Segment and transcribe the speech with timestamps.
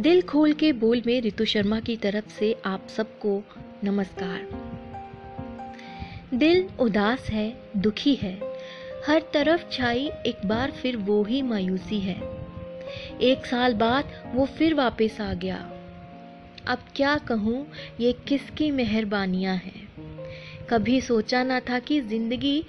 [0.00, 3.44] दिल खोल के बोल में रितु शर्मा की तरफ़ से आप सबको
[3.84, 4.48] नमस्कार।
[6.34, 8.40] दिल उदास है, दुखी है।
[9.06, 12.20] हर तरफ़ छाई, एक बार फिर वो ही मायूसी है।
[13.20, 14.04] एक साल बाद
[14.34, 15.56] वो फिर वापस आ गया।
[16.66, 17.66] अब क्या कहूँ,
[18.00, 19.88] ये किसकी मेहरबानियाँ हैं?
[20.70, 22.64] कभी सोचा ना था कि ज़िंदगी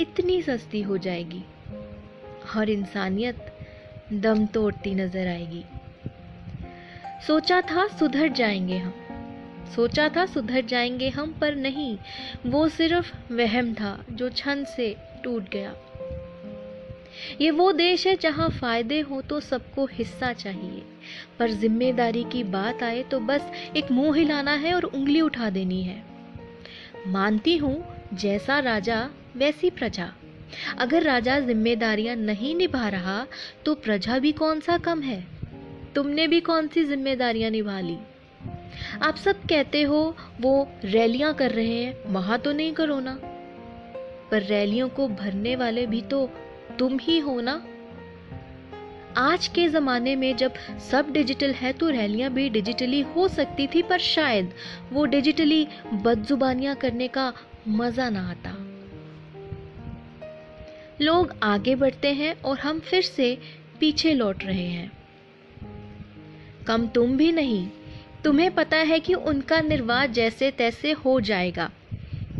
[0.00, 1.42] इतनी सस्ती हो जाएगी।
[2.56, 3.58] और इंसानियत
[4.12, 5.64] दम तोड़ती नज़र आएगी।
[7.20, 8.92] सोचा था सुधर जाएँगे हम।
[9.74, 11.98] सोचा था सुधर जाएँगे हम, पर नहीं,
[12.46, 15.74] वो सिर्फ़ वहम था जो क्षण से टूट गया।
[17.40, 20.82] ये वो देश है जहाँ फ़ायदे हो तो सबको हिस्सा चाहिए,
[21.38, 25.82] पर ज़िम्मेदारी की बात आए तो बस एक मुँह हिलाना है और उंगली उठा देनी
[25.82, 26.02] है।
[27.06, 30.12] मानती हूँ, जैसा राजा, वैसी प्रजा।
[30.78, 33.26] अगर राजा जिम्मेदारियाँ नहीं निभा रहा
[33.64, 35.35] तो प्रजा भी कौन सा कम है?
[35.96, 37.98] तुमने भी कौन सी जिम्मेदारियाँ निभा ली?
[39.02, 43.20] आप सब कहते हो, वो रैलियाँ कर रहे हैं, वहाँ तो नहीं करो ना।
[44.30, 46.30] पर रैलियों को भरने वाले भी तो
[46.78, 47.66] तुम ही हो ना।
[49.16, 50.54] आज के ज़माने में जब
[50.90, 54.52] सब डिजिटल है तो रैलियाँ भी डिजिटली हो सकती थी, पर शायद
[54.92, 57.32] वो डिजिटली बदजुबानियाँ करने का
[57.68, 58.56] मज़ा ना आता।
[61.04, 63.38] लोग आगे बढ़ते हैं और हम फिर से
[63.80, 65.05] पीछे लौट रहे हैं।
[66.68, 67.68] कम तुम भी नहीं।
[68.24, 71.70] तुम्हें पता है कि उनका निर्वाह जैसे तैसे हो जाएगा।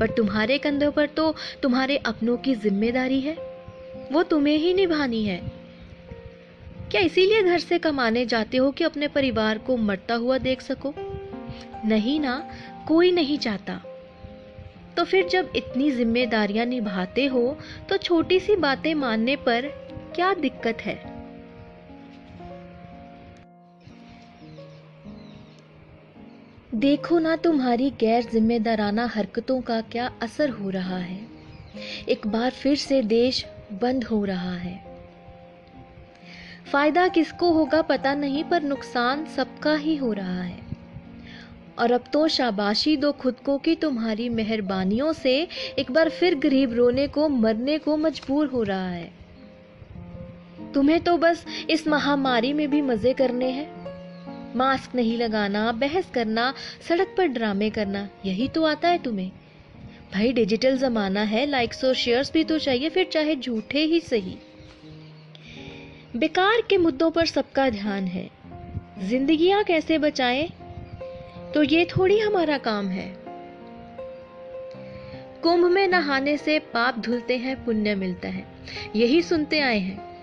[0.00, 3.34] पर तुम्हारे कंधों पर तो तुम्हारे अपनों की ज़िम्मेदारी है।
[4.12, 5.50] वो तुम्हें ही निभानी है।
[6.90, 10.94] क्या इसीलिए घर से कमाने जाते हो कि अपने परिवार को मरता हुआ देख सको?
[11.84, 12.50] नहीं ना,
[12.88, 13.80] कोई नहीं चाहता।
[14.96, 19.66] तो फिर जब इतनी जिम्मेदारियाँ निभाते हो तो छोटी सी बातें मानने पर
[20.14, 21.15] क्या दिक्कत है?
[26.76, 31.20] देखो ना तुम्हारी गैर जिम्मेदाराना हरकतों का क्या असर हो रहा है।
[32.08, 34.84] एक बार फिर से देश बंद हो रहा है।
[36.72, 40.58] फ़ायदा किसको होगा पता नहीं, पर नुकसान सबका ही हो रहा है।
[41.78, 45.48] और अब तो शाबाशी दो खुद को कि तुम्हारी मेहरबानियों से
[45.78, 49.12] एक बार फिर गरीब रोने को, मरने को मजबूर हो रहा है।
[50.74, 53.75] तुम्हें तो बस इस महामारी में भी मज़े करने हैं।
[54.56, 56.54] मास्क नहीं लगाना, बहस करना,
[56.88, 59.30] सड़क पर ड्रामे करना, यही तो आता है तुम्हें।
[60.14, 64.36] भाई डिजिटल जमाना है लाइक्स और शेयर्स भी तो चाहिए, फिर चाहे झूठे ही सही।
[66.16, 68.30] बेकार के मुद्दों पर सबका ध्यान है।
[68.98, 70.52] जिंदगियाँ कैसे बचाएँ?
[71.54, 73.16] तो ये थोड़ी हमारा काम है।
[75.42, 78.44] कुंभ में नहाने से पाप धुलते हैं, पुण्य मिलता है।
[78.96, 80.15] यही सुनते आए हैं।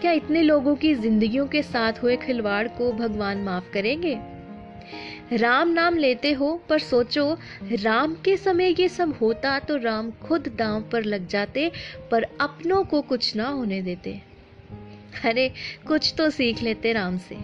[0.00, 4.20] क्या इतने लोगों की जिंदगियों के साथ हुए खिलवाड़ को भगवान माफ़ करेंगे?
[5.36, 10.54] राम नाम लेते हो, पर सोचो, राम के समय ये सब होता तो राम खुद
[10.58, 11.72] दांव पर लग जाते,
[12.10, 14.22] पर अपनों को कुछ ना होने देते।
[15.24, 15.52] अरे,
[15.86, 17.36] कुछ तो सीख लेते राम से।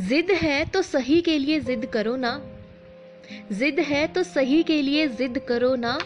[0.00, 2.46] जिद है तो सही के लिए जिद करो ना।
[3.52, 5.98] जिद है तो सही के लिए जिद करो ना।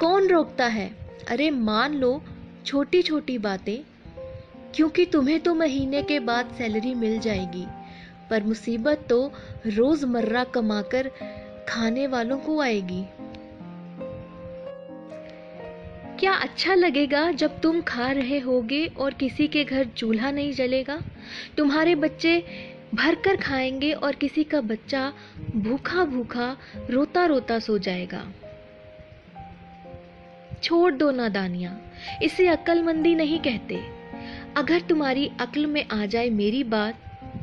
[0.00, 0.90] कौन रोकता है?
[1.28, 2.22] अरे, मान लो
[2.66, 3.78] छोटी छोटी बातें,
[4.74, 7.66] क्योंकि तुम्हें तो महीने के बाद सैलरी मिल जाएगी,
[8.30, 9.32] पर मुसीबत तो
[9.66, 11.10] रोज़मर्रा कमाकर
[11.68, 13.04] खाने वालों को आएगी।
[16.20, 21.00] क्या अच्छा लगेगा जब तुम खा रहे होगे और किसी के घर चूल्हा नहीं जलेगा?
[21.56, 22.38] तुम्हारे बच्चे
[22.94, 25.12] भर कर खाएँगे और किसी का बच्चा
[25.56, 26.56] भूखा भूखा
[26.90, 28.24] रोता रोता सो जाएगा।
[30.62, 31.92] छोड़ दो नादानियाँ
[32.22, 33.80] इसे अक्लमंदी नहीं कहते।
[34.56, 36.94] अगर तुम्हारी अक्ल में आ जाए मेरी बात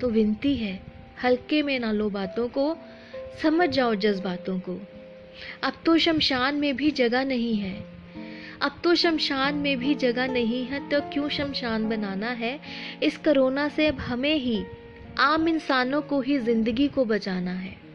[0.02, 0.80] तो विनती है,
[1.24, 2.78] हल्के में ना लो बातों को,
[3.44, 4.80] समझ जाओ जज्बातों को।
[5.63, 8.00] अब तो शमशान में भी जगह नहीं है।
[8.62, 12.60] अब तो शमशान में भी जगह नहीं है तो क्यों शमशान बनाना है?
[13.04, 14.63] इस कोरोना से अब हमें ही,
[15.19, 17.88] आम इंसानों को ही ज़िंदगी को बचाना है।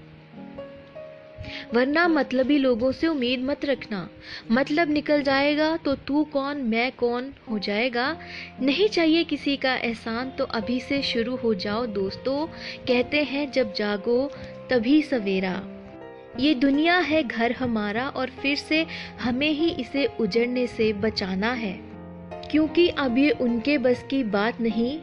[1.75, 4.09] वरना मतलबी लोगों से उम्मीद मत रखना।
[4.51, 8.19] मतलब निकल जाएगा तो तू कौन, मैं कौन हो जाएगा।
[8.63, 12.47] नहीं चाहिए किसी का एहसान तो अभी से शुरू हो जाओ दोस्तों।
[12.87, 14.31] कहते हैं, जब जागो,
[14.71, 15.63] तभी सवेरा।
[16.41, 18.87] ये दुनिया है घर हमारा, और फिर से
[19.21, 21.81] हमें ही इसे उजड़ने से बचाना है।
[22.51, 24.99] क्योंकि अब ये उनके बस की बात नहीं,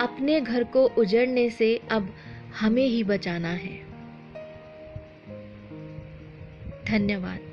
[0.00, 2.14] अपने घर को उजड़ने से अब
[2.60, 3.91] हमें ही बचाना है।
[6.88, 7.51] धन्यवाद।